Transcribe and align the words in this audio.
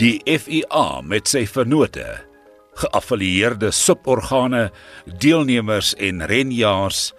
Die 0.00 0.22
FIA 0.24 1.02
met 1.04 1.28
sy 1.28 1.42
vennote, 1.44 2.06
geaffilieerde 2.80 3.68
suborgane, 3.68 4.70
deelnemers 5.20 5.90
en 6.00 6.24
renjaars, 6.24 7.10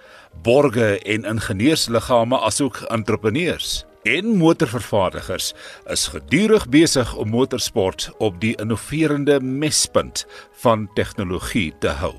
borge 0.42 0.96
en 1.14 1.28
ingenieursliggame 1.30 2.40
asook 2.42 2.82
entrepreneurs 2.90 3.84
en 4.10 4.34
motorvervaardigers 4.42 5.52
is 5.94 6.08
gedurig 6.16 6.66
besig 6.74 7.14
om 7.22 7.30
motorsport 7.30 8.10
op 8.18 8.42
die 8.42 8.56
innoverende 8.58 9.38
mespunt 9.46 10.26
van 10.66 10.90
tegnologie 10.98 11.70
te 11.86 11.94
hou. 12.02 12.16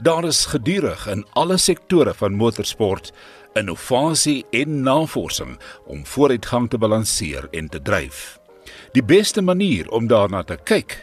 Daar 0.00 0.24
is 0.24 0.46
gedurig 0.54 1.04
in 1.12 1.26
alle 1.36 1.60
sektore 1.60 2.16
van 2.16 2.40
motorsport 2.40 3.12
innovasie 3.60 4.40
en 4.56 4.80
navorsing 4.88 5.58
om 5.84 6.06
vooruitgang 6.06 6.70
te 6.72 6.80
balanseer 6.80 7.52
en 7.52 7.68
te 7.68 7.82
dryf. 7.82 8.41
Die 8.92 9.04
beste 9.04 9.42
manier 9.42 9.88
om 9.90 10.06
daarna 10.06 10.42
te 10.42 10.56
kyk 10.56 10.96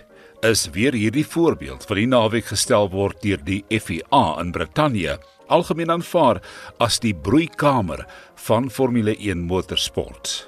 is 0.45 0.69
weer 0.71 0.95
hierdie 0.95 1.25
voorbeeld 1.27 1.83
wat 1.89 1.99
die 1.99 2.07
naweek 2.07 2.51
gestel 2.51 2.89
word 2.93 3.21
deur 3.21 3.41
die 3.43 3.63
FIA 3.69 4.39
in 4.39 4.53
Brittanje, 4.55 5.17
algemeen 5.47 5.91
aanvaar 5.91 6.39
as 6.79 6.99
die 7.03 7.13
broeikamer 7.13 8.05
van 8.47 8.69
Formule 8.69 9.15
1 9.17 9.41
motorsport. 9.49 10.47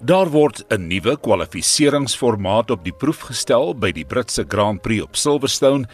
Daar 0.00 0.28
word 0.30 0.64
'n 0.70 0.88
nuwe 0.88 1.16
kwalifikasieringsformaat 1.16 2.70
op 2.70 2.84
die 2.84 2.92
proef 2.92 3.20
gestel 3.20 3.74
by 3.74 3.92
die 3.92 4.04
Britse 4.04 4.44
Grand 4.48 4.82
Prix 4.82 5.02
op 5.02 5.16
Silverstone 5.16 5.86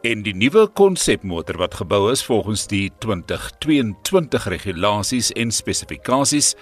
En 0.00 0.22
die 0.24 0.32
nuwe 0.32 0.62
konsepmotor 0.72 1.58
wat 1.60 1.74
gebou 1.76 2.06
is 2.08 2.22
volgens 2.24 2.62
die 2.70 2.86
2022 3.04 4.46
regulasies 4.48 5.28
en 5.36 5.52
spesifikasies 5.52 6.54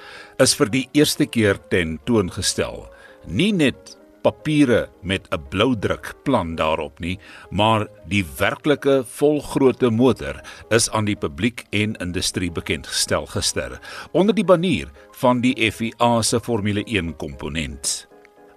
is 0.43 0.55
vir 0.59 0.73
die 0.75 0.89
eerste 0.99 1.29
keer 1.31 1.61
tentoongestel. 1.71 2.89
Nie 3.29 3.53
net 3.53 3.99
papiere 4.25 4.89
met 5.03 5.29
'n 5.31 5.43
blou 5.51 5.77
druk 5.79 6.15
plan 6.25 6.55
daarop 6.57 6.99
nie, 6.99 7.19
maar 7.51 7.87
die 8.09 8.25
werklike 8.39 9.05
volgrootte 9.05 9.91
motor 9.91 10.41
is 10.71 10.91
aan 10.91 11.05
die 11.05 11.17
publiek 11.17 11.65
en 11.71 11.95
industrie 11.97 12.51
bekendgestel 12.51 13.27
gister 13.27 13.81
onder 14.13 14.35
die 14.35 14.45
banier 14.45 14.89
van 15.13 15.41
die 15.41 15.73
FIA 15.73 16.23
se 16.23 16.41
Formule 16.41 16.83
1 16.87 17.17
komponent. 17.17 18.09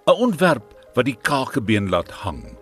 'n 0.06 0.10
Ontwerp 0.10 0.74
wat 0.94 1.04
die 1.04 1.18
kakebeen 1.22 1.88
laat 1.88 2.10
hang 2.10 2.61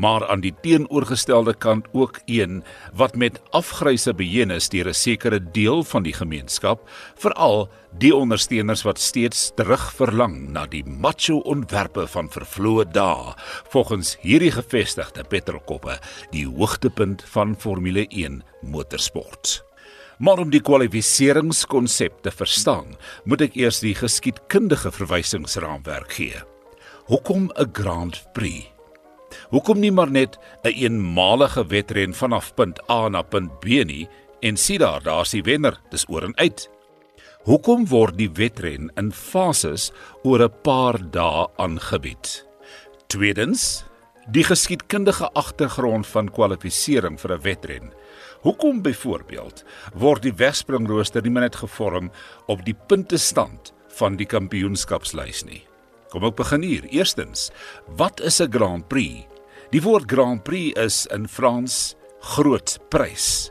maar 0.00 0.24
aan 0.28 0.40
die 0.40 0.54
teenoorgestelde 0.62 1.52
kant 1.54 1.88
ook 1.92 2.20
een 2.24 2.62
wat 2.96 3.16
met 3.16 3.40
afgryse 3.56 4.14
beheer 4.16 4.50
is 4.50 4.68
deur 4.72 4.88
'n 4.88 4.94
sekere 4.94 5.40
deel 5.52 5.84
van 5.84 6.02
die 6.02 6.12
gemeenskap, 6.12 6.88
veral 7.14 7.68
die 7.98 8.14
ondersteuners 8.14 8.82
wat 8.82 8.98
steeds 8.98 9.52
terugverlang 9.54 10.48
na 10.48 10.66
die 10.66 10.84
macho 10.84 11.36
ontwerpe 11.36 12.06
van 12.06 12.30
vervloë 12.30 12.84
dae, 12.92 13.34
volgens 13.68 14.16
hierdie 14.20 14.50
gevestigde 14.50 15.24
petrolkoppe, 15.24 15.98
die 16.30 16.46
hoogtepunt 16.46 17.22
van 17.26 17.56
Formule 17.58 18.06
1 18.08 18.42
motorsport. 18.62 19.64
Maar 20.18 20.38
om 20.38 20.50
die 20.50 20.60
kwalifiseringskonsep 20.60 22.22
te 22.22 22.30
verstaan, 22.30 22.96
moet 23.24 23.40
ek 23.40 23.54
eers 23.54 23.80
die 23.80 23.94
geskiedkundige 23.94 24.90
verwysingsraamwerk 24.92 26.12
gee. 26.12 26.36
Hoekom 27.04 27.50
'n 27.56 27.68
Grand 27.72 28.24
Prix? 28.32 28.79
Hoekom 29.50 29.80
nie 29.80 29.92
maar 29.92 30.10
net 30.10 30.38
'n 30.64 30.68
een 30.68 30.74
eenmalige 30.82 31.66
wedren 31.66 32.14
vanaf 32.14 32.54
punt 32.54 32.90
A 32.90 33.08
na 33.08 33.22
punt 33.22 33.60
B 33.60 33.64
nie 33.84 34.08
en 34.40 34.56
sien 34.56 34.78
daar, 34.78 35.02
daar's 35.02 35.30
die 35.30 35.42
wenner, 35.42 35.80
dis 35.90 36.08
oor 36.08 36.22
en 36.22 36.36
uit. 36.36 36.70
Hoekom 37.40 37.86
word 37.88 38.18
die 38.18 38.30
wedren 38.36 38.90
in 38.96 39.12
fases 39.12 39.92
oor 40.22 40.42
'n 40.44 40.52
paar 40.62 40.98
dae 41.10 41.46
aangebied? 41.56 42.44
Tweedens, 43.06 43.84
die 44.28 44.44
geskiedkundige 44.44 45.30
agtergrond 45.32 46.06
van 46.06 46.28
kwalifisering 46.28 47.20
vir 47.20 47.32
'n 47.32 47.42
wedren. 47.42 47.92
Hoekom 48.42 48.82
byvoorbeeld 48.82 49.64
word 49.94 50.22
die 50.22 50.34
wegspringrooster 50.34 51.22
nie 51.22 51.30
net 51.30 51.56
gevorm 51.56 52.10
op 52.46 52.64
die 52.64 52.76
puntestand 52.86 53.72
van 53.88 54.16
die 54.16 54.26
kampioenskapslys 54.26 55.44
nie? 55.44 55.69
Kom 56.10 56.24
ek 56.26 56.36
begin 56.40 56.64
hier. 56.66 56.86
Eerstens, 56.90 57.50
wat 57.86 58.20
is 58.20 58.40
'n 58.40 58.50
Grand 58.50 58.88
Prix? 58.88 59.26
Die 59.70 59.82
woord 59.82 60.10
Grand 60.10 60.42
Prix 60.42 60.76
is 60.76 61.06
in 61.06 61.28
Frans 61.28 61.94
groot 62.20 62.78
prys. 62.90 63.50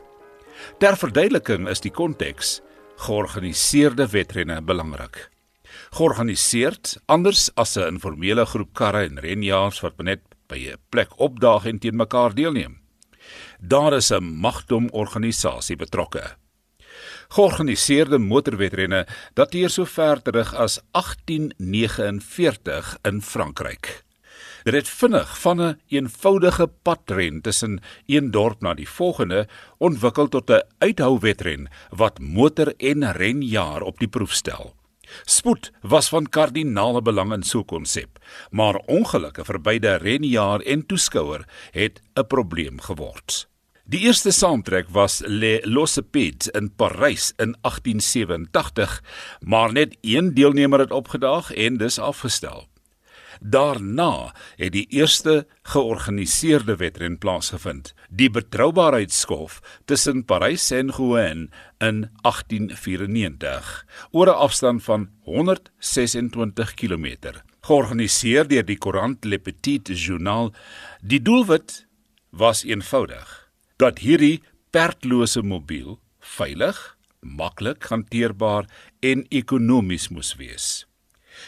Ter 0.78 0.96
verduideliking 0.96 1.68
is 1.68 1.80
die 1.80 1.90
konteks 1.90 2.60
georganiseerde 2.96 4.06
wedrenne 4.12 4.60
belangrik. 4.60 5.30
Georganiseerd 5.96 6.98
anders 7.06 7.50
as 7.56 7.76
'n 7.76 7.96
informele 7.96 8.44
groep 8.46 8.74
karre 8.74 9.04
en 9.04 9.18
renjaars 9.18 9.80
wat 9.80 10.02
net 10.02 10.20
by 10.48 10.58
'n 10.68 10.76
plek 10.90 11.10
opdaag 11.18 11.66
en 11.66 11.78
teen 11.78 11.96
mekaar 11.96 12.34
deelneem. 12.34 12.78
Daar 13.60 13.92
is 13.92 14.10
'n 14.12 14.24
magdom 14.40 14.88
organisasie 14.92 15.76
betrokke. 15.76 16.39
Georganiseerde 17.30 18.18
motorwedrenne 18.18 19.04
dateer 19.38 19.70
so 19.70 19.86
ver 19.86 20.18
terug 20.26 20.50
as 20.58 20.80
1849 20.90 22.96
in 23.06 23.22
Frankryk. 23.22 24.02
Dit 24.66 24.74
het 24.74 24.88
vinnig 24.88 25.38
van 25.38 25.56
'n 25.56 25.62
een 25.62 25.78
eenvoudige 25.88 26.66
padren 26.82 27.40
tussen 27.40 27.80
een 28.06 28.30
dorp 28.30 28.60
na 28.60 28.74
die 28.74 28.88
volgende 28.88 29.48
ontwikkel 29.78 30.28
tot 30.28 30.50
'n 30.50 30.62
uithouwedren 30.78 31.68
wat 31.90 32.18
motor 32.18 32.74
en 32.76 33.12
renjaar 33.12 33.82
op 33.82 33.98
die 33.98 34.08
proef 34.08 34.32
stel. 34.32 34.74
Spoed 35.24 35.72
was 35.82 36.08
van 36.08 36.28
kardinale 36.28 37.02
belang 37.02 37.32
in 37.32 37.42
so 37.42 37.58
'n 37.58 37.64
konsep, 37.64 38.18
maar 38.50 38.82
ongelukke 38.86 39.44
vir 39.44 39.60
beide 39.60 39.94
renjaar 39.94 40.60
en 40.60 40.86
toeskouer 40.86 41.44
het 41.70 42.00
'n 42.14 42.26
probleem 42.26 42.80
geword. 42.80 43.48
Die 43.90 44.04
eerste 44.06 44.30
saamtrek 44.30 44.86
was 44.94 45.16
Le 45.26 45.56
Lossepid 45.66 46.46
in 46.54 46.68
Parys 46.78 47.32
in 47.42 47.56
1887, 47.66 48.92
maar 49.40 49.72
net 49.72 49.96
een 50.00 50.34
deelnemer 50.34 50.78
het 50.78 50.92
opgedaag 50.94 51.50
en 51.52 51.76
dis 51.76 51.98
afgestel. 51.98 52.68
Daarna 53.40 54.30
het 54.56 54.72
die 54.72 54.86
eerste 54.94 55.46
georganiseerde 55.62 56.76
wedren 56.76 57.18
plaasgevind, 57.18 57.94
die 58.10 58.30
betroubaarheidsskof 58.30 59.58
tussen 59.84 60.22
Parys 60.24 60.70
en 60.70 60.94
Rouen 60.94 61.50
in 61.78 62.06
1894, 62.22 63.86
oor 64.10 64.26
'n 64.26 64.38
afstand 64.46 64.82
van 64.82 65.10
126 65.26 66.74
km, 66.74 67.06
georganiseer 67.60 68.48
deur 68.48 68.64
die 68.64 68.78
koerant 68.78 69.24
Le 69.24 69.38
Petit 69.38 69.88
Journal. 69.88 70.54
Die 71.02 71.22
doelwit 71.22 71.86
was 72.30 72.62
eenvoudig: 72.64 73.39
dat 73.80 74.02
hierdie 74.04 74.42
perdlose 74.74 75.40
mobiel 75.40 75.96
veilig, 76.20 76.76
maklik 77.20 77.86
hanteerbaar 77.88 78.66
en 79.00 79.24
ekonomies 79.32 80.10
moes 80.12 80.34
wees. 80.36 80.66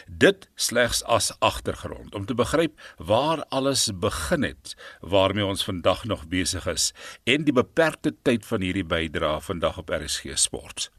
Dit 0.07 0.47
slegs 0.57 1.03
as 1.05 1.29
agtergrond 1.45 2.15
om 2.17 2.25
te 2.25 2.33
begryp 2.33 2.79
waar 2.97 3.43
alles 3.53 3.85
begin 4.01 4.47
het 4.49 4.73
waarmee 5.01 5.45
ons 5.45 5.65
vandag 5.67 6.05
nog 6.09 6.25
besig 6.31 6.65
is 6.73 6.89
en 7.29 7.45
die 7.45 7.53
beperkte 7.53 8.15
tyd 8.25 8.49
van 8.49 8.65
hierdie 8.65 8.87
bydra 8.87 9.37
vandag 9.39 9.77
op 9.83 9.93
RSG 9.93 10.33
Sport. 10.47 10.89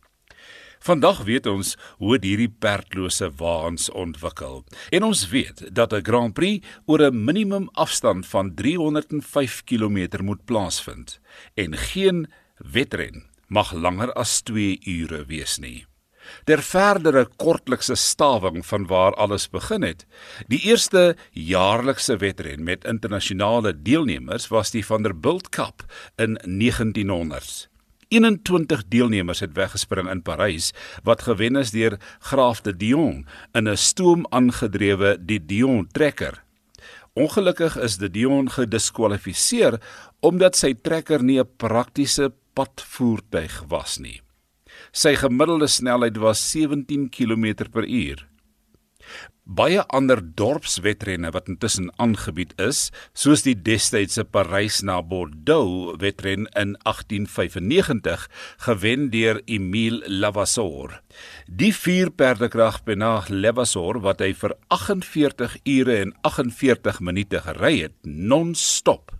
Vandag 0.85 1.23
weet 1.25 1.47
ons 1.49 1.71
hoe 1.97 2.19
hierdie 2.21 2.51
perdlose 2.61 3.31
waans 3.41 3.87
ontwikkel. 3.97 4.59
En 4.93 5.07
ons 5.07 5.23
weet 5.33 5.63
dat 5.73 5.95
'n 5.97 6.05
Grand 6.05 6.35
Prix 6.35 6.67
oor 6.85 7.01
'n 7.01 7.25
minimum 7.25 7.69
afstand 7.73 8.27
van 8.27 8.55
305 8.55 9.65
km 9.65 10.21
moet 10.21 10.45
plaasvind 10.45 11.21
en 11.55 11.77
geen 11.77 12.27
wedren 12.57 13.25
mag 13.49 13.73
langer 13.73 14.13
as 14.13 14.41
2 14.43 14.79
ure 14.85 15.25
wees 15.25 15.59
nie. 15.59 15.87
Der 16.45 16.63
verdere 16.63 17.29
kortlikse 17.37 17.95
stawing 17.95 18.67
van 18.67 18.87
waar 18.87 19.15
alles 19.15 19.49
begin 19.51 19.83
het. 19.83 20.07
Die 20.49 20.61
eerste 20.61 21.17
jaarlikse 21.31 22.17
wedren 22.17 22.65
met 22.65 22.85
internasionale 22.85 23.83
deelnemers 23.83 24.49
was 24.49 24.71
die 24.71 24.87
Vanderbilt 24.87 25.49
Cup 25.49 25.85
in 26.17 26.39
1900. 26.45 27.74
21 28.15 28.85
deelnemers 28.89 29.41
het 29.43 29.55
weggespring 29.59 30.07
in 30.11 30.23
Parys 30.23 30.71
wat 31.03 31.25
gewen 31.27 31.59
is 31.59 31.73
deur 31.75 31.99
Graaf 32.31 32.61
de 32.63 32.77
Dion 32.77 33.27
in 33.53 33.69
'n 33.69 33.77
stoom 33.77 34.27
aangedrewe 34.31 35.17
die 35.19 35.41
Dion 35.47 35.89
trekker. 35.93 36.45
Ongelukkig 37.15 37.77
is 37.77 37.97
de 37.97 38.11
Dion 38.11 38.51
gediskwalifiseer 38.51 39.81
omdat 40.21 40.57
sy 40.57 40.75
trekker 40.75 41.23
nie 41.23 41.41
'n 41.41 41.49
praktiese 41.57 42.33
padvoertuig 42.55 43.65
was 43.69 43.99
nie. 43.99 44.21
Sy 44.93 45.15
gemiddelde 45.15 45.67
snelheid 45.67 46.17
was 46.17 46.51
17 46.51 47.11
km/h. 47.11 48.25
Baie 49.45 49.83
ander 49.93 50.23
dorpswedrenne 50.25 51.29
wat 51.35 51.51
intussen 51.53 51.91
aangebied 52.01 52.55
is, 52.65 52.87
soos 53.13 53.43
die 53.45 53.53
destydse 53.53 54.25
Parys 54.25 54.79
na 54.81 55.03
Bordeaux 55.05 55.99
wedren 56.01 56.47
in 56.57 56.73
1895, 56.81 58.25
gewen 58.65 59.11
deur 59.13 59.43
Emile 59.45 60.01
Lavasseur. 60.09 60.97
Die 61.45 61.75
vier 61.77 62.09
perdekrag 62.09 62.81
Penach 62.89 63.29
Lavasseur 63.29 64.01
wat 64.01 64.25
hy 64.25 64.33
vir 64.33 64.57
48 64.73 65.59
ure 65.77 65.99
en 66.07 66.17
48 66.25 67.03
minute 67.05 67.45
gery 67.45 67.75
het 67.83 67.99
non-stop. 68.09 69.13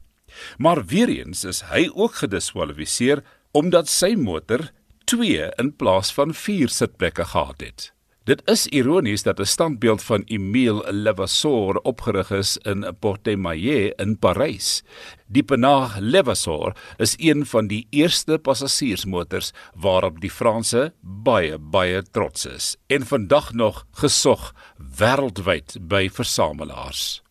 Maar 0.57 0.87
weer 0.89 1.13
eens 1.13 1.45
is 1.45 1.67
hy 1.69 1.91
ook 1.93 2.25
gediskwalifiseer 2.25 3.21
omdat 3.53 3.93
sy 3.93 4.15
motor 4.17 4.71
2 5.05 5.53
in 5.61 5.77
plaas 5.77 6.17
van 6.17 6.33
4 6.33 6.73
sitplekke 6.73 7.29
gehad 7.29 7.61
het. 7.61 7.94
Dit 8.25 8.41
is 8.49 8.63
ironies 8.73 9.23
dat 9.23 9.39
'n 9.39 9.45
standbeeld 9.45 10.03
van 10.03 10.23
Emile 10.25 10.93
Levasseur 10.93 11.77
opgerig 11.81 12.31
is 12.31 12.57
in 12.57 12.97
Port-de-Maillet 12.99 14.01
in 14.01 14.19
Parys. 14.19 14.83
Die 15.27 15.43
Panard 15.43 16.01
Levasseur 16.01 16.77
is 16.97 17.15
een 17.19 17.47
van 17.47 17.67
die 17.67 17.87
eerste 17.91 18.39
passasiersmotors 18.39 19.53
waarop 19.75 20.21
die 20.21 20.31
Franse 20.31 20.93
baie 21.01 21.59
baie 21.59 22.03
trots 22.03 22.47
is 22.47 22.77
en 22.87 23.07
vandag 23.07 23.53
nog 23.53 23.87
gesog 23.93 24.55
wêreldwyd 24.99 25.77
by 25.81 26.09
versamelaars. 26.13 27.23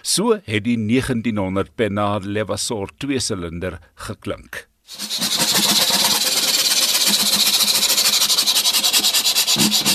So 0.00 0.40
het 0.44 0.64
die 0.64 0.86
1900 0.86 1.74
Panard 1.74 2.24
Levasseur 2.24 2.88
twee-silinder 2.96 3.78
geklink. 3.94 4.68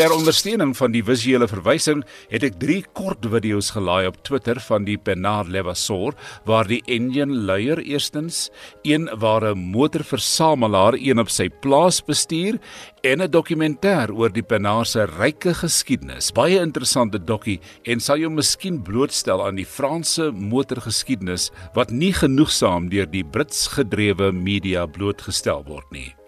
Ter 0.00 0.14
ondersteuning 0.16 0.70
van 0.78 0.94
die 0.94 1.02
visuele 1.04 1.44
verwysing 1.44 1.98
het 2.30 2.40
ek 2.46 2.54
3 2.62 2.78
kort 2.96 3.26
video's 3.28 3.66
gelaai 3.74 4.06
op 4.08 4.14
Twitter 4.24 4.56
van 4.64 4.86
die 4.86 4.94
Penard 4.96 5.50
Levasseur 5.52 6.14
waar 6.48 6.64
die 6.64 6.78
engine 6.88 7.42
luier 7.44 7.82
eerstens, 7.84 8.46
een 8.80 9.10
waar 9.20 9.44
'n 9.44 9.58
motorversamelaar 9.74 10.96
een 10.96 11.20
op 11.20 11.28
sy 11.28 11.50
plaas 11.60 12.00
bestuur 12.00 12.56
en 13.04 13.20
'n 13.20 13.28
dokumentêr 13.28 14.08
oor 14.16 14.32
die 14.32 14.42
Penard 14.42 14.88
se 14.88 15.04
ryke 15.04 15.52
geskiedenis. 15.54 16.32
Baie 16.32 16.60
interessante 16.60 17.18
dokkie 17.18 17.60
en 17.84 18.00
sal 18.00 18.16
jou 18.16 18.30
miskien 18.30 18.82
blootstel 18.82 19.46
aan 19.46 19.56
die 19.56 19.68
Franse 19.68 20.32
motorgeskiedenis 20.32 21.50
wat 21.74 21.90
nie 21.90 22.12
genoegsaam 22.12 22.88
deur 22.88 23.10
die 23.10 23.24
Brits 23.24 23.66
gedrewe 23.66 24.32
media 24.32 24.86
blootgestel 24.86 25.62
word 25.66 25.90
nie. 25.90 26.19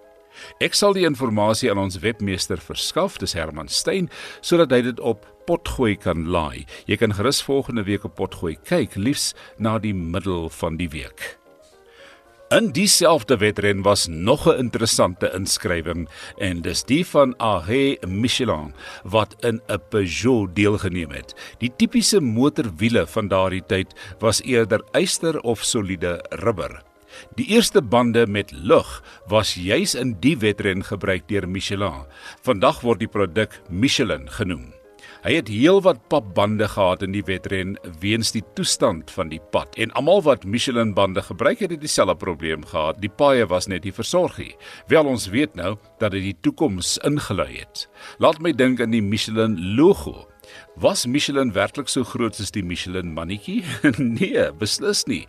Ek 0.60 0.74
sal 0.74 0.92
die 0.92 1.06
inligting 1.06 1.70
aan 1.70 1.78
ons 1.78 2.00
webmeester 2.02 2.58
verskaf, 2.58 3.18
dis 3.18 3.34
Herman 3.34 3.68
Stein, 3.68 4.10
sodat 4.40 4.70
hy 4.70 4.82
dit 4.82 5.00
op 5.00 5.26
Potgooi 5.46 5.96
kan 5.96 6.26
laai. 6.30 6.66
Jy 6.86 6.96
kan 6.96 7.14
gerus 7.14 7.42
volgende 7.42 7.84
week 7.84 8.04
op 8.04 8.16
Potgooi 8.16 8.56
kyk, 8.64 8.96
liefs 8.96 9.34
na 9.58 9.78
die 9.78 9.94
middel 9.94 10.48
van 10.50 10.76
die 10.76 10.88
week. 10.88 11.36
In 12.52 12.68
dieselfde 12.76 13.36
wedren 13.36 13.82
was 13.82 14.06
nog 14.06 14.46
'n 14.46 14.58
interessante 14.58 15.30
inskrywing 15.34 16.08
en 16.36 16.60
dis 16.60 16.84
die 16.84 17.06
van 17.06 17.34
Arrêt 17.36 18.06
Michelin 18.06 18.74
wat 19.04 19.34
in 19.40 19.60
'n 19.68 19.80
Peugeot 19.88 20.54
deelgeneem 20.54 21.10
het. 21.10 21.34
Die 21.58 21.72
tipiese 21.76 22.20
motorwiele 22.20 23.06
van 23.06 23.28
daardie 23.28 23.66
tyd 23.66 23.94
was 24.18 24.42
eerder 24.42 24.84
yster 24.92 25.40
of 25.40 25.64
soliede 25.64 26.24
rubber. 26.28 26.91
Die 27.38 27.48
eerste 27.54 27.82
bande 27.82 28.26
met 28.26 28.52
lug 28.52 29.02
was 29.26 29.54
juis 29.54 29.94
in 29.94 30.16
die 30.20 30.36
wedren 30.38 30.84
gebruik 30.84 31.28
deur 31.28 31.48
Michelin. 31.48 32.04
Vandag 32.42 32.80
word 32.80 33.02
die 33.02 33.10
produk 33.10 33.60
Michelin 33.70 34.28
genoem. 34.30 34.72
Hy 35.22 35.36
het 35.36 35.50
heelwat 35.52 36.00
papbande 36.10 36.66
gehad 36.66 37.04
in 37.06 37.12
die 37.14 37.22
wedren 37.22 37.76
weens 38.02 38.32
die 38.34 38.42
toestand 38.56 39.10
van 39.14 39.30
die 39.30 39.38
pad 39.54 39.76
en 39.78 39.92
almal 39.98 40.24
wat 40.26 40.42
Michelin 40.42 40.96
bande 40.96 41.22
gebruik 41.22 41.62
het, 41.62 41.70
het 41.70 41.84
dieselfde 41.84 42.16
probleem 42.18 42.64
gehad. 42.66 42.98
Die 42.98 43.10
paaie 43.10 43.46
was 43.46 43.70
net 43.70 43.86
nie 43.86 43.94
versorg 43.94 44.40
nie. 44.42 44.56
Wel 44.90 45.06
ons 45.06 45.28
weet 45.30 45.54
nou 45.54 45.76
dat 46.02 46.16
dit 46.16 46.26
die 46.26 46.36
toekoms 46.42 46.96
ingelui 47.06 47.52
het. 47.60 47.86
Laat 48.18 48.42
my 48.42 48.50
dink 48.50 48.82
aan 48.82 48.90
die 48.90 49.02
Michelin 49.02 49.54
logo. 49.78 50.31
Was 50.80 51.04
Michelin 51.06 51.52
werklik 51.52 51.90
so 51.92 52.00
groot 52.00 52.32
soos 52.32 52.50
die 52.50 52.62
Michelin 52.64 53.10
mannetjie? 53.12 53.60
nee, 54.00 54.44
beslis 54.56 55.02
nie. 55.04 55.26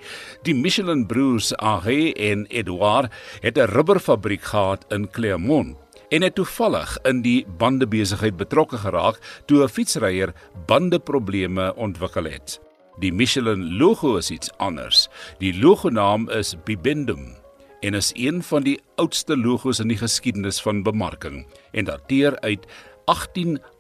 Die 0.48 0.56
Michelin 0.56 1.04
broers 1.04 1.52
Henri 1.60 2.14
en 2.16 2.46
Edouard 2.48 3.12
het 3.44 3.60
'n 3.60 3.68
rubberfabriek 3.68 4.42
gehad 4.42 4.86
in 4.90 5.10
Clermont 5.12 5.76
en 6.10 6.22
het 6.22 6.36
toevallig 6.36 6.98
in 7.04 7.22
die 7.22 7.46
bandebesigheid 7.58 8.38
betrokke 8.38 8.78
geraak 8.78 9.20
toe 9.46 9.64
'n 9.64 9.68
fietsryer 9.68 10.34
bandeprobleme 10.66 11.76
ontwikkel 11.76 12.24
het. 12.24 12.62
Die 13.00 13.12
Michelin 13.12 13.78
logo 13.78 14.16
is 14.18 14.32
iets 14.32 14.52
anders. 14.58 15.10
Die 15.40 15.60
logo 15.60 15.90
naam 15.90 16.30
is 16.30 16.56
Bibendum 16.64 17.36
en 17.82 17.94
is 17.94 18.12
een 18.16 18.44
van 18.44 18.64
die 18.64 18.80
oudste 18.96 19.38
logos 19.38 19.80
in 19.80 19.88
die 19.88 19.98
geskiedenis 19.98 20.62
van 20.62 20.84
bemarking 20.84 21.46
en 21.72 21.86
dateer 21.86 22.40
uit 22.40 22.66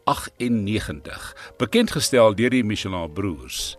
1898, 0.09 1.31
bekend 1.57 1.91
gestel 1.95 2.35
deur 2.35 2.53
die 2.53 2.63
Michelin 2.63 3.11
broers. 3.13 3.77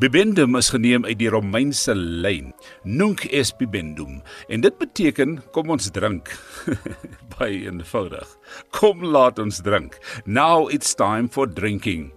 Bibendum 0.00 0.56
is 0.56 0.70
geneem 0.72 1.04
uit 1.04 1.18
die 1.20 1.30
Romeinse 1.30 1.94
lyn, 1.94 2.52
Nunc 2.84 3.26
est 3.30 3.58
bibendum, 3.60 4.20
en 4.48 4.64
dit 4.64 4.78
beteken 4.80 5.38
kom 5.54 5.70
ons 5.70 5.90
drink. 5.94 6.32
Baie 7.36 7.66
eenvoudig. 7.66 8.36
Kom 8.76 9.04
laat 9.04 9.38
ons 9.38 9.60
drink. 9.66 9.98
Now 10.24 10.68
it's 10.68 10.94
time 10.94 11.28
for 11.28 11.46
drinking. 11.46 12.10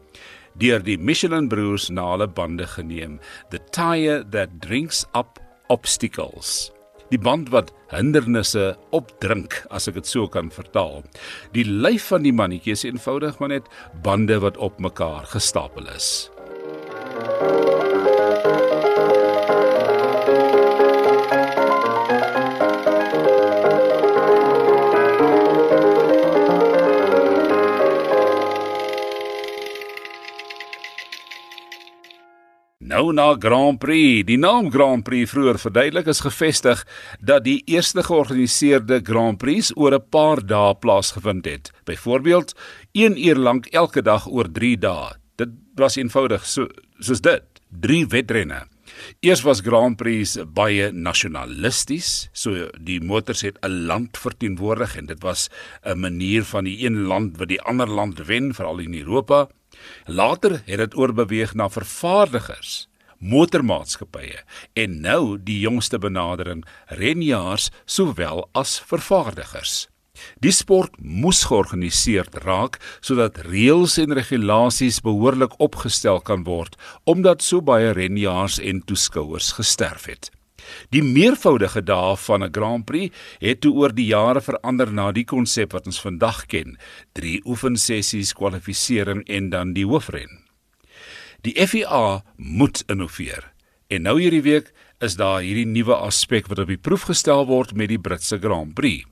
Deur 0.59 0.83
die 0.85 0.97
Michelin 0.97 1.49
broers 1.49 1.89
na 1.89 2.11
hulle 2.13 2.29
bande 2.29 2.69
geneem, 2.69 3.19
the 3.49 3.59
tire 3.73 4.21
that 4.31 4.61
drinks 4.61 5.05
up 5.13 5.41
obstacles 5.69 6.71
die 7.13 7.21
band 7.21 7.51
wat 7.53 7.69
hindernisse 7.93 8.73
opdrink 8.95 9.59
as 9.69 9.87
ek 9.89 9.99
dit 9.99 10.09
so 10.09 10.25
kan 10.31 10.49
vertaal. 10.53 11.03
Die 11.53 11.65
lyf 11.67 12.09
van 12.13 12.25
die 12.25 12.33
mannetjie 12.33 12.73
is 12.73 12.87
eenvoudig 12.87 13.37
maar 13.41 13.53
net 13.53 13.69
bande 14.05 14.39
wat 14.41 14.57
op 14.57 14.81
mekaar 14.81 15.29
gestapel 15.35 15.91
is. 15.93 16.09
Nou 33.03 33.11
na 33.11 33.33
Grand 33.35 33.81
Prix. 33.83 34.23
Die 34.23 34.37
naam 34.39 34.69
Grand 34.71 35.03
Prix 35.03 35.27
vroeër 35.27 35.57
verduidelik 35.59 36.07
is 36.07 36.21
gevestig 36.23 36.85
dat 37.19 37.43
die 37.43 37.57
eerste 37.67 37.99
georganiseerde 38.07 39.01
Grand 39.03 39.41
Prix 39.41 39.73
oor 39.75 39.91
'n 39.97 40.07
paar 40.09 40.39
dae 40.39 40.75
plaasgevind 40.75 41.45
het. 41.45 41.71
Byvoorbeeld, 41.83 42.55
1 42.93 43.17
uur 43.27 43.35
lank 43.35 43.65
elke 43.65 44.01
dag 44.01 44.27
oor 44.27 44.47
3 44.51 44.77
dae. 44.77 45.11
Dit 45.35 45.49
was 45.75 45.97
eenvoudig 45.97 46.45
so 46.45 46.67
soos 46.99 47.19
dit. 47.21 47.43
3 47.81 48.07
wedrenne. 48.07 48.67
Eers 49.19 49.41
was 49.41 49.61
Grand 49.61 49.97
Prix 49.97 50.37
baie 50.53 50.91
nasionalisties, 50.91 52.29
so 52.31 52.69
die 52.79 53.01
motors 53.01 53.41
het 53.41 53.57
'n 53.61 53.85
land 53.85 54.17
verteenwoordig 54.17 54.95
en 54.95 55.05
dit 55.05 55.21
was 55.21 55.49
'n 55.83 55.99
manier 55.99 56.43
van 56.43 56.63
die 56.63 56.85
een 56.85 57.03
land 57.03 57.37
wat 57.37 57.47
die 57.47 57.61
ander 57.61 57.87
land 57.87 58.25
wen, 58.25 58.53
veral 58.53 58.79
in 58.79 58.93
Europa. 58.93 59.49
Later 60.05 60.61
het 60.65 60.77
dit 60.77 60.95
oorbeweeg 60.95 61.53
na 61.53 61.69
vervaardigers, 61.69 62.87
motormaatskappye 63.23 64.43
en 64.83 64.99
nou 65.05 65.37
die 65.37 65.61
jongste 65.63 65.99
benadering 65.99 66.63
renjaars 66.99 67.69
sowel 67.85 68.47
as 68.53 68.79
vervaardigers. 68.91 69.87
Die 70.45 70.51
sport 70.53 70.93
moes 70.99 71.41
georganiseer 71.49 72.27
raak 72.43 72.77
sodat 73.01 73.39
reëls 73.47 73.97
en 74.03 74.13
regulasies 74.19 75.01
behoorlik 75.05 75.55
opgestel 75.63 76.21
kan 76.21 76.45
word 76.45 76.77
omdat 77.09 77.41
so 77.41 77.65
baie 77.65 77.95
renjaars 77.97 78.59
en 78.61 78.83
toeskouers 78.85 79.53
gesterf 79.57 80.05
het. 80.11 80.29
Die 80.95 81.03
meervoudige 81.03 81.81
dae 81.81 82.13
van 82.25 82.43
'n 82.43 82.53
Grand 82.57 82.85
Prix 82.85 83.15
het 83.39 83.61
toe 83.61 83.73
oor 83.73 83.93
die 83.93 84.05
jare 84.05 84.41
verander 84.41 84.93
na 84.93 85.11
die 85.11 85.25
konsep 85.25 85.73
wat 85.73 85.85
ons 85.85 85.99
vandag 86.01 86.45
ken: 86.45 86.77
3 87.13 87.41
oefensessies, 87.45 88.33
kwalifikasie 88.33 89.23
en 89.25 89.49
dan 89.49 89.73
die 89.73 89.85
hoofren. 89.85 90.42
Die 91.43 91.67
FIA 91.67 92.23
moet 92.35 92.83
innoveer. 92.87 93.49
En 93.91 94.05
nou 94.07 94.13
hierdie 94.21 94.45
week 94.45 94.69
is 95.03 95.17
daar 95.19 95.41
hierdie 95.43 95.67
nuwe 95.67 95.97
aspek 96.05 96.45
wat 96.47 96.61
op 96.63 96.69
die 96.71 96.79
proef 96.79 97.09
gestel 97.09 97.43
word 97.49 97.73
met 97.75 97.89
die 97.91 97.99
Britse 97.99 98.37
Grand 98.39 98.71
Prix. 98.77 99.03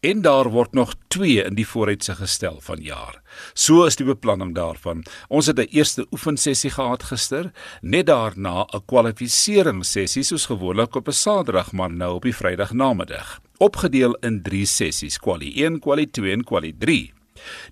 En 0.00 0.22
daar 0.24 0.48
word 0.48 0.72
nog 0.72 0.94
2 1.12 1.44
in 1.44 1.58
die 1.58 1.66
vooruitsig 1.68 2.22
gestel 2.22 2.56
van 2.64 2.80
jaar. 2.80 3.20
So 3.52 3.84
is 3.84 4.00
die 4.00 4.08
beplanning 4.08 4.54
daarvan. 4.56 5.04
Ons 5.28 5.46
het 5.52 5.60
'n 5.60 5.68
eerste 5.68 6.06
oefensessie 6.10 6.70
gehad 6.70 7.02
gister, 7.02 7.52
net 7.82 8.06
daarna 8.06 8.64
'n 8.64 8.84
kwalifiseringssessie 8.86 10.22
soos 10.22 10.46
gewoonlik 10.46 10.96
op 10.96 11.08
'n 11.08 11.12
Saterdag, 11.12 11.72
maar 11.72 11.92
nou 11.92 12.14
op 12.14 12.22
die 12.22 12.36
Vrydag 12.36 12.72
namiddag. 12.72 13.40
Opgedeel 13.58 14.14
in 14.14 14.42
3 14.42 14.64
sessies: 14.66 15.18
kwali 15.18 15.64
1, 15.64 15.78
kwali 15.80 16.10
2 16.10 16.32
en 16.32 16.44
kwali 16.44 16.74
3. 16.78 17.12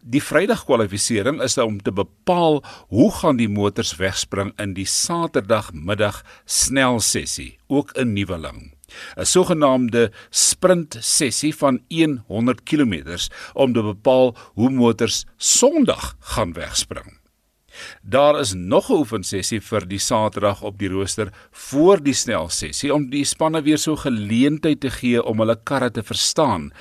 Die 0.03 0.23
Vrydag 0.23 0.65
kwalifisering 0.65 1.43
is 1.43 1.59
om 1.59 1.81
te 1.83 1.93
bepaal 1.93 2.63
hoe 2.89 3.11
gaan 3.13 3.37
die 3.37 3.49
motors 3.49 3.97
wegspring 3.97 4.53
in 4.63 4.75
die 4.75 4.87
Saterdagmiddag 4.87 6.23
snelsessie, 6.45 7.59
ook 7.67 7.93
'n 7.97 8.13
nuweling. 8.13 8.77
'n 9.17 9.27
sogenaamde 9.27 10.13
sprint 10.31 10.97
sessie 11.01 11.55
van 11.55 11.81
100 12.27 12.63
km 12.63 13.19
om 13.55 13.73
te 13.73 13.83
bepaal 13.83 14.37
hoe 14.55 14.71
motors 14.71 15.25
Sondag 15.37 16.17
gaan 16.21 16.53
wegspring. 16.53 17.19
Daar 18.03 18.41
is 18.41 18.53
nog 18.55 18.89
'n 18.91 18.93
oefensessie 19.03 19.61
vir 19.61 19.89
die 19.89 19.99
Saterdag 19.99 20.63
op 20.63 20.79
die 20.79 20.89
rooster 20.89 21.33
voor 21.51 22.03
die 22.03 22.15
snelsessie 22.15 22.95
om 22.95 23.11
die 23.11 23.25
spanne 23.25 23.63
weer 23.63 23.79
so 23.79 23.97
geleentheid 23.97 24.81
te 24.81 24.91
gee 24.91 25.23
om 25.23 25.39
hulle 25.39 25.61
karre 25.63 25.91
te 25.91 26.03
verstaan. 26.03 26.73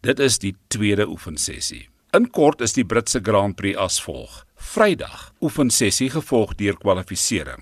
Dit 0.00 0.18
is 0.18 0.38
die 0.38 0.56
tweede 0.68 1.08
oefensessie. 1.08 1.91
In 2.12 2.26
kort 2.28 2.60
is 2.60 2.74
die 2.76 2.84
Britse 2.84 3.22
Grand 3.24 3.56
Prix 3.56 3.78
as 3.80 3.94
volg: 4.04 4.42
Vrydag 4.60 5.30
oefensessie 5.40 6.10
gevolg 6.12 6.50
deur 6.60 6.76
kwalifikasie. 6.76 7.54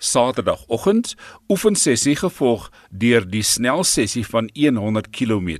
Saterdagoggend 0.00 1.12
oefensessie 1.52 2.14
gevolg 2.16 2.70
deur 2.88 3.28
die 3.28 3.42
snelsessie 3.44 4.24
van 4.24 4.48
100 4.56 5.10
km 5.12 5.50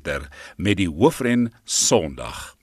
met 0.56 0.80
die 0.80 0.88
hoofren 0.88 1.50
Sondag. 1.64 2.56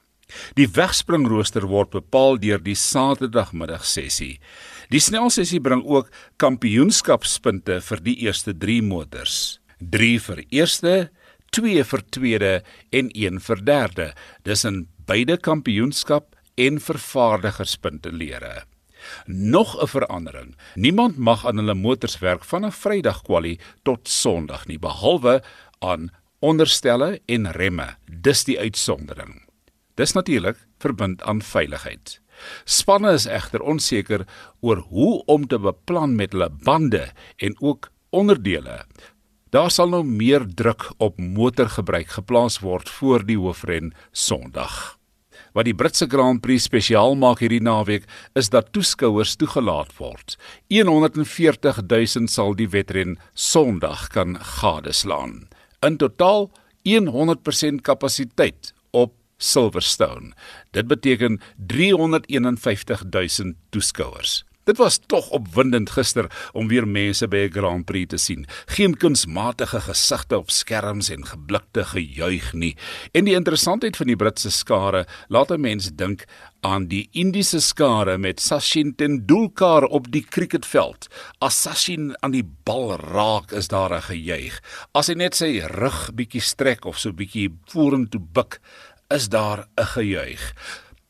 Die 0.57 0.65
wegspringrooster 0.65 1.69
word 1.69 1.93
bepaal 1.93 2.41
deur 2.41 2.57
die 2.57 2.73
Saterdagmiddagsessie. 2.73 4.39
Die 4.89 4.99
snelsessie 5.05 5.61
bring 5.61 5.85
ook 5.85 6.09
kampioenskapspunte 6.41 7.77
vir 7.81 8.01
die 8.01 8.17
eerste 8.25 8.57
3 8.57 8.81
motors. 8.81 9.59
3 9.77 10.17
vir 10.17 10.45
eerste, 10.49 11.11
2 11.53 11.83
vir 11.85 12.01
tweede 12.09 12.53
en 12.89 13.09
1 13.13 13.39
vir 13.45 13.59
derde. 13.65 14.07
Dis 14.47 14.65
in 14.65 14.87
beide 15.05 15.37
kampioenskap 15.37 16.33
en 16.57 16.79
vervaardigerspunte 16.81 18.11
lere. 18.11 18.63
Nog 19.27 19.75
'n 19.81 19.87
verandering. 19.87 20.55
Niemand 20.75 21.17
mag 21.17 21.45
aan 21.45 21.57
hulle 21.57 21.73
motors 21.73 22.19
werk 22.19 22.43
van 22.43 22.65
'n 22.65 22.71
Vrydag 22.71 23.21
kwalie 23.21 23.59
tot 23.83 24.09
Sondag 24.09 24.65
nie 24.67 24.79
behalwe 24.79 25.43
aan 25.79 26.09
onderstelle 26.39 27.21
en 27.25 27.51
remme. 27.51 27.95
Dis 28.05 28.43
die 28.43 28.59
uitsondering. 28.59 29.45
Dis 29.95 30.13
natuurlik 30.13 30.57
verbind 30.79 31.21
aan 31.21 31.41
veiligheid. 31.41 32.21
Spanne 32.65 33.13
is 33.13 33.25
egter 33.25 33.61
onseker 33.61 34.25
oor 34.59 34.77
hoe 34.77 35.23
om 35.25 35.47
te 35.47 35.59
beplan 35.59 36.15
met 36.15 36.31
hulle 36.31 36.49
bande 36.49 37.11
en 37.37 37.55
ook 37.61 37.91
onderdele. 38.09 38.85
Daar 39.53 39.69
sal 39.69 39.91
nou 39.93 40.01
meer 40.01 40.47
druk 40.49 40.87
op 40.97 41.19
motorgebruik 41.21 42.15
geplaas 42.15 42.55
word 42.63 42.87
voor 42.89 43.21
die 43.21 43.37
hoofren 43.37 43.91
Sondag. 44.09 44.97
Wat 45.53 45.67
die 45.67 45.75
Britse 45.77 46.07
Grand 46.09 46.41
Prix 46.41 46.65
spesiaal 46.65 47.13
maak 47.21 47.43
hierdie 47.43 47.61
naweek 47.61 48.07
is 48.33 48.49
dat 48.49 48.71
toeskouers 48.73 49.35
toegelaat 49.37 49.91
word. 49.99 50.39
140 50.73 51.83
000 51.85 52.31
sal 52.33 52.57
die 52.57 52.69
wedren 52.73 53.19
Sondag 53.37 54.07
kan 54.15 54.39
gadeslaan. 54.41 55.43
In 55.85 55.99
totaal 56.01 56.49
100% 57.05 57.85
kapasiteit 57.85 58.73
op 58.89 59.13
Silverstone. 59.37 60.33
Dit 60.73 60.89
beteken 60.89 61.37
351 61.61 63.05
000 63.05 63.53
toeskouers. 63.69 64.41
Dit 64.63 64.77
was 64.77 64.99
tog 65.11 65.29
opwindend 65.35 65.89
gister 65.91 66.29
om 66.55 66.69
weer 66.71 66.85
mense 66.87 67.27
by 67.27 67.47
'n 67.47 67.51
Grand 67.51 67.85
Prix 67.85 68.07
te 68.09 68.17
sien. 68.17 68.45
Geen 68.65 68.97
kunsmatige 68.97 69.81
gesigte 69.81 70.37
op 70.37 70.49
skerms 70.49 71.09
en 71.09 71.25
geblikte 71.25 71.83
gejuig 71.83 72.53
nie. 72.53 72.75
En 73.11 73.25
die 73.25 73.35
interessantheid 73.35 73.97
van 73.97 74.07
die 74.07 74.15
Britse 74.15 74.51
skare 74.51 75.05
laat 75.27 75.51
'n 75.51 75.61
mens 75.61 75.91
dink 75.95 76.25
aan 76.61 76.87
die 76.87 77.09
Indiese 77.11 77.59
skare 77.59 78.17
met 78.17 78.39
Sachin 78.39 78.95
Tendulkar 78.95 79.83
op 79.83 80.11
die 80.11 80.25
cricketveld. 80.29 81.07
As 81.39 81.61
Sachin 81.61 82.15
aan 82.19 82.31
die 82.31 82.49
bal 82.63 82.95
raak, 82.95 83.51
is 83.51 83.67
daar 83.67 83.93
'n 83.93 84.01
gejuig. 84.01 84.61
As 84.93 85.07
hy 85.07 85.13
net 85.13 85.35
sy 85.35 85.59
rug 85.59 86.11
bietjie 86.15 86.41
strek 86.41 86.85
of 86.85 86.97
so 86.97 87.11
bietjie 87.11 87.49
vorentoe 87.65 88.21
buig, 88.21 88.59
is 89.09 89.29
daar 89.29 89.67
'n 89.77 89.85
gejuig. 89.85 90.53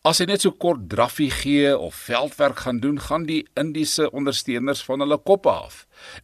As 0.04 0.20
hy 0.20 0.26
net 0.28 0.44
so 0.44 0.52
kort 0.52 0.82
draffie 0.92 1.30
gee 1.32 1.70
of 1.72 1.96
veldwerk 1.96 2.58
gaan 2.66 2.82
doen, 2.84 2.98
gaan 3.00 3.24
die 3.24 3.46
Indiese 3.56 4.10
ondersteuners 4.12 4.82
van 4.84 5.00
hulle 5.00 5.16
koppe 5.30 5.48
af. 5.48 5.78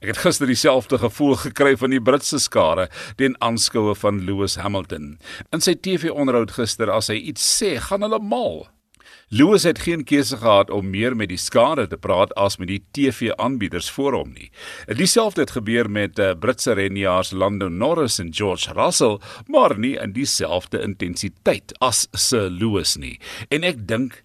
Ek 0.04 0.10
het 0.12 0.20
gister 0.20 0.52
dieselfde 0.52 1.00
gevoel 1.00 1.38
gekry 1.46 1.78
van 1.80 1.96
die 1.96 2.02
Britse 2.04 2.42
skare 2.44 2.90
teen 3.16 3.38
aanskoue 3.40 3.94
van 4.02 4.20
Lewis 4.28 4.58
Hamilton. 4.60 5.14
In 5.56 5.64
sy 5.64 5.78
TV-onderhoud 5.80 6.52
gister 6.58 6.92
as 6.92 7.08
hy 7.08 7.22
iets 7.32 7.46
sê, 7.54 7.78
gaan 7.88 8.04
hulle 8.04 8.20
mal. 8.20 8.66
Lewis 9.30 9.64
het 9.64 9.80
geen 9.86 10.04
keuse 10.04 10.38
gehad 10.38 10.72
om 10.74 10.90
meer 10.90 11.14
met 11.16 11.30
die 11.30 11.38
skare 11.38 11.84
te 11.88 11.98
praat 12.02 12.32
as 12.34 12.56
met 12.58 12.72
die 12.72 12.80
TV-aanbieders 12.98 13.92
voor 13.94 14.16
hom 14.18 14.32
nie. 14.34 14.48
Dieselfde 14.98 15.44
het 15.46 15.54
gebeur 15.54 15.90
met 15.90 16.18
uh, 16.18 16.32
Britse 16.34 16.74
renjaars 16.74 17.30
Lando 17.32 17.68
Norris 17.70 18.18
en 18.20 18.34
George 18.34 18.74
Russell, 18.74 19.20
maar 19.46 19.78
nie 19.78 19.94
in 20.02 20.16
dieselfde 20.18 20.82
intensiteit 20.82 21.76
as 21.78 22.08
Sir 22.18 22.50
Lewis 22.50 22.96
nie. 22.98 23.20
En 23.54 23.62
ek 23.62 23.86
dink 23.86 24.24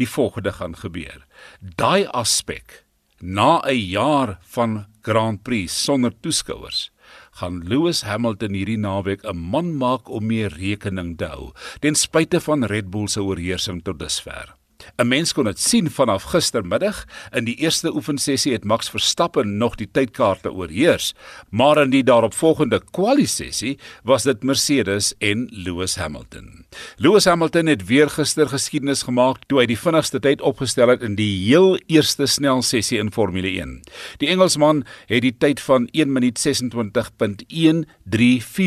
die 0.00 0.08
volgende 0.08 0.56
gaan 0.56 0.76
gebeur. 0.80 1.20
Daai 1.60 2.08
aspek 2.16 2.86
na 3.20 3.60
'n 3.60 3.76
jaar 3.76 4.38
van 4.56 4.86
Grand 5.02 5.42
Prix 5.42 5.84
sonder 5.84 6.12
toeskouers 6.20 6.90
gaan 7.36 7.60
Lewis 7.68 8.02
Hamilton 8.08 8.54
hierdie 8.56 8.80
naweek 8.80 9.24
'n 9.24 9.36
man 9.36 9.76
maak 9.76 10.08
om 10.08 10.26
mee 10.26 10.48
rekening 10.48 11.16
te 11.20 11.28
hou 11.28 11.52
ten 11.80 11.94
spyte 11.94 12.40
van 12.40 12.64
Red 12.64 12.90
Bull 12.90 13.08
se 13.08 13.20
oorheersing 13.20 13.82
tot 13.84 13.98
dusver. 13.98 14.56
'n 14.96 15.08
Mens 15.08 15.32
kon 15.32 15.44
dit 15.44 15.60
sien 15.60 15.90
vanaf 15.90 16.22
gistermiddag. 16.32 17.04
In 17.32 17.44
die 17.44 17.54
eerste 17.56 17.94
oefensessie 17.94 18.52
het 18.52 18.64
Max 18.64 18.90
Verstappen 18.90 19.56
nog 19.56 19.74
die 19.74 19.88
tydkaarte 19.92 20.52
oorheers, 20.52 21.14
maar 21.50 21.82
in 21.82 21.90
die 21.90 22.04
daaropvolgende 22.04 22.82
kwaliesessie 22.90 23.78
was 24.02 24.22
dit 24.22 24.42
Mercedes 24.42 25.14
en 25.18 25.48
Lewis 25.50 25.96
Hamilton. 25.96 26.64
Lewis 26.96 27.24
Hamilton 27.24 27.66
het 27.66 27.86
weer 27.86 28.10
gister 28.10 28.48
geskiedenis 28.48 29.02
gemaak 29.02 29.36
toe 29.46 29.60
hy 29.60 29.66
die 29.66 29.78
vinnigste 29.78 30.20
tyd 30.20 30.40
opgestel 30.40 30.88
het 30.88 31.02
in 31.02 31.14
die 31.14 31.44
heel 31.44 31.78
eerste 31.86 32.26
snelsessie 32.26 32.98
in 32.98 33.12
Formule 33.12 33.48
1. 33.48 33.80
Die 34.18 34.28
Engelsman 34.28 34.84
het 35.06 35.22
die 35.22 35.36
tyd 35.38 35.60
van 35.60 35.88
1 35.92 36.12
minuut 36.12 36.38
26.134 36.38 36.46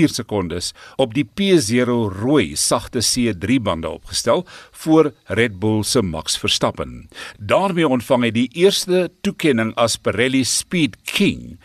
sekondes 0.05 0.73
op 0.95 1.13
die 1.13 1.25
P0 1.25 1.85
rooi 2.19 2.55
sagte 2.55 2.99
C3 2.99 3.61
bande 3.61 3.89
opgestel 3.89 4.45
voor 4.71 5.13
Red 5.25 5.59
Bull 5.59 5.83
se 5.83 5.98
Max 6.03 6.37
Verstappen. 6.37 7.09
daarmee 7.37 7.87
ontvang 7.87 8.23
hy 8.23 8.31
die 8.31 8.49
eerste 8.53 9.09
toekenning 9.21 9.73
as 9.75 9.97
Pirelli 9.97 10.43
Speed 10.43 10.97
King 11.03 11.59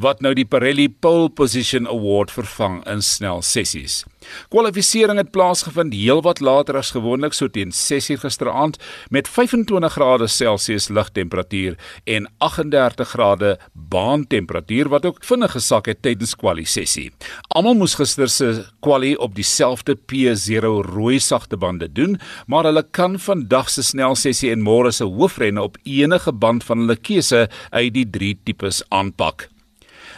wat 0.00 0.22
nou 0.22 0.32
die 0.36 0.46
Pirelli 0.46 0.88
Pole 0.88 1.28
Position 1.34 1.86
Award 1.90 2.30
vervang 2.30 2.80
in 2.90 3.02
snel 3.02 3.42
sessies. 3.42 4.04
Kwalifisering 4.52 5.18
het 5.20 5.30
plaasgevind 5.32 5.94
heelwat 5.96 6.42
later 6.44 6.78
as 6.78 6.92
gewoonlik 6.94 7.34
so 7.34 7.48
teen 7.48 7.72
6:00 7.72 8.20
gisteraand 8.24 8.78
met 9.10 9.28
25 9.28 9.92
grade 9.92 10.26
Celsius 10.26 10.88
lugtemperatuur 10.88 11.76
en 12.04 12.28
38 12.38 13.08
grade 13.08 13.58
baantemperatuur 13.72 14.88
wat 14.88 15.06
ook 15.06 15.24
vinnig 15.24 15.50
gesak 15.50 15.86
het 15.86 16.02
tydens 16.02 16.34
kwalisessie. 16.36 17.10
Almal 17.48 17.74
moes 17.74 17.94
gister 17.94 18.28
se 18.28 18.66
kwali 18.80 19.14
op 19.16 19.34
dieselfde 19.34 19.96
P0 19.96 20.64
rooi 20.94 21.18
sagte 21.20 21.56
bande 21.56 21.92
doen, 21.92 22.20
maar 22.46 22.64
hulle 22.64 22.86
kan 22.90 23.18
vandag 23.18 23.70
se 23.70 23.82
snelsessie 23.82 24.50
en 24.50 24.60
môre 24.62 24.92
se 24.92 25.04
hoofrenne 25.04 25.62
op 25.62 25.76
enige 25.82 26.32
band 26.32 26.64
van 26.64 26.78
hulle 26.78 26.96
keuse 26.96 27.48
uit 27.70 27.94
die 27.94 28.10
drie 28.10 28.38
tipes 28.44 28.82
aanpak. 28.88 29.48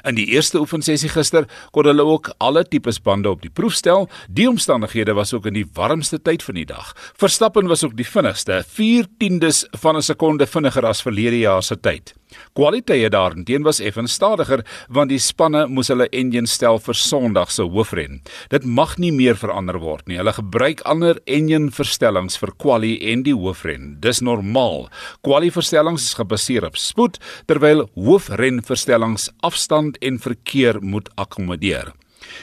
In 0.05 0.15
die 0.15 0.27
eerste 0.27 0.61
oefensessie 0.61 1.11
gister 1.13 1.47
kon 1.71 1.89
hulle 1.89 2.05
ook 2.05 2.33
alle 2.39 2.65
tipes 2.65 3.01
bande 3.03 3.31
op 3.31 3.43
die 3.43 3.51
proef 3.51 3.75
stel. 3.75 4.09
Die 4.29 4.49
omstandighede 4.49 5.15
was 5.15 5.35
ook 5.35 5.47
in 5.47 5.59
die 5.59 5.67
warmste 5.75 6.21
tyd 6.23 6.43
van 6.43 6.55
die 6.55 6.67
dag. 6.67 6.95
Verstappen 7.17 7.69
was 7.69 7.85
ook 7.85 7.97
die 7.97 8.07
vinnigste, 8.07 8.65
4/10des 8.67 9.67
van 9.71 9.97
'n 9.97 10.03
sekonde 10.03 10.47
vinniger 10.47 10.87
as 10.87 11.03
verlede 11.03 11.39
jaar 11.39 11.63
se 11.63 11.81
tyd. 11.81 12.20
Kwaliteite 12.59 13.11
daarteen 13.15 13.65
was 13.67 13.81
effens 13.81 14.15
stadiger 14.19 14.65
want 14.89 15.11
die 15.13 15.21
spanne 15.23 15.67
moes 15.69 15.91
hulle 15.93 16.09
enjin 16.13 16.49
stel 16.51 16.81
vir 16.83 16.99
Sondag 16.99 17.53
se 17.55 17.63
hoofren. 17.63 18.21
Dit 18.51 18.65
mag 18.65 18.97
nie 18.99 19.13
meer 19.15 19.39
verander 19.39 19.81
word 19.83 20.09
nie. 20.09 20.19
Hulle 20.21 20.35
gebruik 20.37 20.83
ander 20.89 21.21
enjin 21.27 21.71
verstellings 21.75 22.39
vir 22.41 22.55
kwali 22.59 22.97
en 23.13 23.25
die 23.27 23.37
hoofren. 23.37 23.97
Dis 24.03 24.23
normaal. 24.25 24.89
Kwali 25.27 25.51
verstellings 25.55 26.11
is 26.11 26.19
gebaseer 26.19 26.67
op 26.69 26.79
spoed 26.81 27.21
terwyl 27.51 27.87
hoofren 27.95 28.63
verstellings 28.67 29.31
afstand 29.47 29.99
en 30.05 30.21
verkeer 30.23 30.83
moet 30.83 31.11
akkommodeer. 31.21 31.95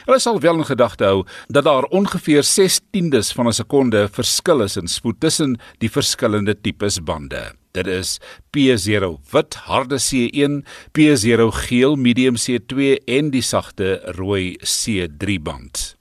Hulle 0.05 0.19
sal 0.19 0.39
wel 0.39 0.61
in 0.61 0.65
gedagte 0.65 1.05
hou 1.05 1.25
dat 1.47 1.63
daar 1.63 1.83
ongeveer 1.83 2.43
16des 2.43 3.33
van 3.35 3.47
'n 3.47 3.53
sekonde 3.53 4.07
verskil 4.11 4.61
is 4.61 4.77
in 4.77 4.87
spoed 4.87 5.19
tussen 5.19 5.59
die 5.79 5.89
verskillende 5.89 6.55
tipes 6.61 6.99
bande. 7.03 7.51
Dit 7.71 7.87
is 7.87 8.19
P0 8.51 9.19
wit 9.31 9.53
harde 9.53 9.99
C1, 9.99 10.65
P0 10.91 11.51
geel 11.51 11.95
medium 11.95 12.35
C2 12.35 12.97
en 13.05 13.29
die 13.29 13.41
sagte 13.41 14.01
rooi 14.17 14.57
C3 14.63 15.41
band. 15.41 15.96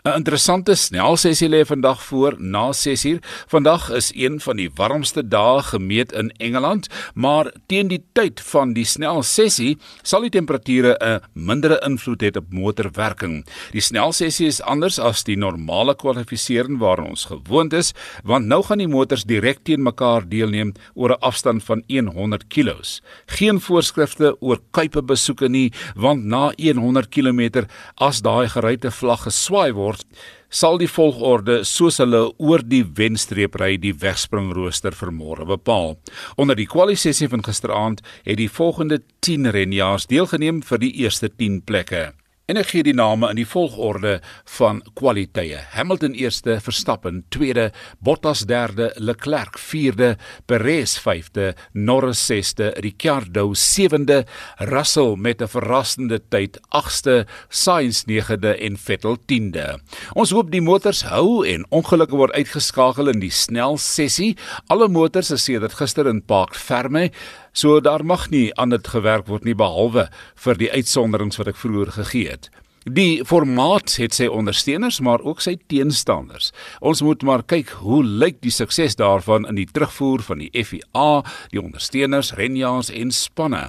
'n 0.00 0.16
Interessante 0.16 0.74
snelsessie 0.74 1.48
lê 1.48 1.60
vandag 1.66 2.02
voor 2.02 2.34
na 2.38 2.72
6uur. 2.72 3.18
Vandag 3.46 3.90
is 3.90 4.12
een 4.14 4.40
van 4.40 4.56
die 4.56 4.70
warmste 4.74 5.28
dae 5.28 5.62
gemeet 5.62 6.12
in 6.12 6.30
Engeland, 6.38 6.88
maar 7.14 7.52
teen 7.66 7.88
die 7.88 8.04
tyd 8.12 8.40
van 8.40 8.72
die 8.72 8.84
snelsessie 8.84 9.76
sal 10.02 10.20
die 10.20 10.30
temperature 10.30 10.96
'n 11.00 11.20
mindere 11.32 11.80
invloed 11.84 12.22
hê 12.22 12.36
op 12.36 12.52
motorwerking. 12.52 13.44
Die 13.72 13.80
snelsessie 13.80 14.46
is 14.46 14.62
anders 14.62 14.98
as 14.98 15.22
die 15.24 15.36
normale 15.36 15.94
kwalifisering 15.94 16.78
waaraan 16.78 17.08
ons 17.10 17.24
gewoond 17.24 17.72
is, 17.72 17.92
want 18.24 18.46
nou 18.46 18.62
gaan 18.62 18.78
die 18.78 18.88
motors 18.88 19.24
direk 19.24 19.58
teen 19.64 19.82
mekaar 19.82 20.28
deelneem 20.28 20.72
oor 20.94 21.10
'n 21.10 21.20
afstand 21.20 21.64
van 21.64 21.82
100 21.88 22.48
km. 22.48 23.00
Geen 23.26 23.60
voorskrifte 23.60 24.36
oor 24.40 24.60
kuipe 24.70 25.02
besoeke 25.02 25.48
nie, 25.48 25.72
want 25.94 26.24
na 26.24 26.52
100 26.56 27.08
km 27.08 27.66
as 27.96 28.20
daai 28.20 28.48
geryte 28.48 28.90
vlag 28.90 29.22
geswaai 29.22 29.72
word 29.72 29.89
word, 29.90 30.06
sal 30.50 30.78
die 30.80 30.90
volgorde 30.90 31.60
soos 31.68 32.00
hulle 32.02 32.22
oor 32.38 32.62
die 32.66 32.82
wenstreep 32.98 33.58
ry 33.60 33.76
die 33.80 33.94
wegspringrooster 33.94 34.94
vir 34.98 35.12
môre 35.14 35.46
bepaal. 35.48 35.96
Onder 36.40 36.58
die 36.58 36.68
kwalifikasiesessie 36.70 37.30
van 37.30 37.44
gisteraand 37.46 38.02
het 38.26 38.40
die 38.40 38.50
volgende 38.50 39.02
10 39.26 39.50
renjaars 39.54 40.08
deelgeneem 40.10 40.62
vir 40.66 40.82
die 40.82 40.94
eerste 41.04 41.30
10 41.30 41.62
plekke. 41.66 42.10
En 42.50 42.58
ek 42.58 42.72
gee 42.72 42.82
die 42.82 42.96
name 42.96 43.28
in 43.30 43.38
die 43.38 43.46
volgorde 43.46 44.16
van 44.56 44.80
kwaliteite. 44.98 45.60
Hamilton 45.70 46.16
eerste, 46.18 46.56
Verstappen 46.58 47.20
tweede, 47.30 47.68
Bottas 48.02 48.42
derde, 48.50 48.88
Leclerc 48.98 49.54
vierde, 49.62 50.16
Perez 50.50 50.96
vyfde, 50.98 51.52
Norris 51.78 52.18
sesde, 52.26 52.72
Ricciardo 52.82 53.52
sewende, 53.54 54.24
Russell 54.66 55.14
met 55.16 55.40
'n 55.40 55.46
verrassende 55.46 56.18
tyd 56.28 56.58
agste, 56.70 57.26
Sainz 57.48 58.04
negende 58.06 58.56
en 58.58 58.76
Vettel 58.76 59.16
tiende. 59.26 59.78
Ons 60.14 60.30
hoop 60.30 60.50
die 60.50 60.60
motors 60.60 61.02
hou 61.02 61.46
en 61.46 61.64
ongelukke 61.70 62.16
word 62.16 62.34
uitgeskakel 62.34 63.08
in 63.08 63.20
die 63.20 63.30
snel 63.30 63.78
sessie. 63.78 64.36
Alle 64.66 64.88
motors 64.88 65.30
is 65.30 65.44
sedert 65.44 65.74
gister 65.74 66.06
in 66.08 66.22
Park 66.22 66.56
Ferme 66.56 67.10
So 67.52 67.80
daar 67.80 68.04
mag 68.04 68.30
nie 68.30 68.54
aan 68.54 68.70
dit 68.70 68.88
gewerk 68.88 69.26
word 69.26 69.44
nie 69.44 69.56
behalwe 69.58 70.08
vir 70.44 70.58
die 70.60 70.70
uitsonderings 70.70 71.40
wat 71.40 71.50
ek 71.50 71.58
vroeër 71.58 71.94
gegee 71.98 72.28
het. 72.30 72.50
Die 72.88 73.20
formaat 73.28 73.98
het 74.00 74.14
sy 74.16 74.24
ondersteuners 74.32 75.02
maar 75.04 75.20
ook 75.20 75.42
sy 75.44 75.58
teenstanders. 75.68 76.46
Ons 76.80 77.02
moet 77.04 77.20
maar 77.28 77.42
kyk 77.44 77.74
hoe 77.82 77.98
lyk 78.00 78.38
die 78.40 78.52
sukses 78.54 78.96
daarvan 78.96 79.44
in 79.50 79.58
die 79.58 79.66
terugvoer 79.68 80.22
van 80.24 80.40
die 80.40 80.48
FIA, 80.64 81.20
die 81.52 81.60
ondersteuners, 81.60 82.32
renjaars 82.38 82.88
en 82.88 83.12
spanne. 83.12 83.66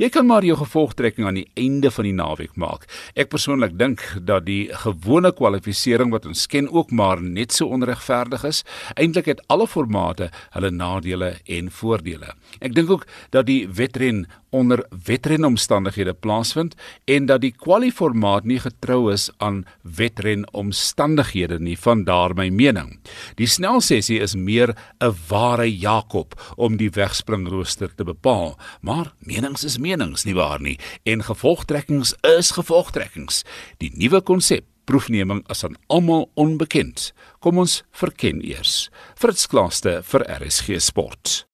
Jy 0.00 0.08
kan 0.08 0.24
maar 0.26 0.46
jou 0.48 0.56
gevolgtrekking 0.62 1.28
aan 1.28 1.42
die 1.42 1.50
einde 1.60 1.90
van 1.92 2.08
die 2.08 2.14
naweek 2.16 2.56
maak. 2.56 2.86
Ek 3.12 3.28
persoonlik 3.28 3.76
dink 3.76 4.00
dat 4.24 4.46
die 4.48 4.72
gewone 4.72 5.34
kwalifikasie 5.36 6.08
wat 6.14 6.24
ons 6.26 6.46
ken 6.48 6.70
ook 6.72 6.90
maar 6.90 7.20
net 7.20 7.52
so 7.52 7.68
onregverdig 7.68 8.46
is. 8.48 8.62
Eintlik 8.96 9.28
het 9.28 9.44
alle 9.52 9.68
formate 9.68 10.30
hulle 10.56 10.70
nadele 10.72 11.34
en 11.44 11.68
voordele. 11.70 12.32
Ek 12.64 12.72
dink 12.72 12.90
ook 12.90 13.04
dat 13.30 13.44
die 13.46 13.68
wedren 13.68 14.24
onder 14.54 14.84
wedrenomstandighede 15.04 16.14
plaasvind 16.14 16.76
en 17.10 17.26
dat 17.26 17.42
die 17.42 17.52
kwaliformaat 17.52 18.44
nie 18.46 18.53
getrou 18.60 19.12
is 19.12 19.30
aan 19.38 19.64
wedrenomstandighede 19.82 21.58
nie 21.60 21.76
van 21.78 22.04
daar 22.04 22.34
my 22.34 22.48
mening. 22.48 22.98
Die 23.38 23.46
snelsessie 23.46 24.20
is 24.20 24.34
meer 24.34 24.74
'n 25.00 25.14
ware 25.28 25.68
Jakob 25.78 26.34
om 26.56 26.76
die 26.76 26.90
wegspringrooster 26.90 27.94
te 27.94 28.04
bepaal, 28.04 28.58
maar 28.80 29.12
menings 29.18 29.64
is 29.64 29.78
menings 29.78 30.24
nie 30.24 30.34
waar 30.34 30.60
nie 30.60 30.78
en 31.04 31.22
gevolgtrekkings 31.22 32.14
is 32.38 32.50
gevolgtrekkings. 32.50 33.44
Die 33.78 33.90
nuwe 33.94 34.20
konsep 34.20 34.64
proefneming 34.84 35.44
is 35.48 35.64
aan 35.64 35.76
almal 35.86 36.30
onbekend. 36.34 37.12
Kom 37.38 37.58
ons 37.58 37.82
verken 37.90 38.44
eers. 38.44 38.90
Fritz 39.14 39.46
Klaaste 39.46 40.00
vir 40.02 40.28
RSG 40.40 40.80
Sport. 40.80 41.44